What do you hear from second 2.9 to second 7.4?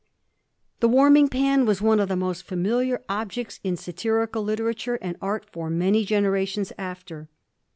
objects in satirical literature and art for many generations after.